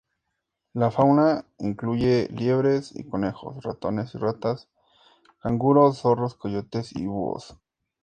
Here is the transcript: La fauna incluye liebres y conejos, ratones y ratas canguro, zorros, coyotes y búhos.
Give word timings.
La 0.73 0.89
fauna 0.89 1.45
incluye 1.59 2.27
liebres 2.29 2.91
y 2.95 3.07
conejos, 3.07 3.63
ratones 3.63 4.15
y 4.15 4.17
ratas 4.17 4.67
canguro, 5.37 5.93
zorros, 5.93 6.33
coyotes 6.33 6.95
y 6.95 7.05
búhos. 7.05 7.55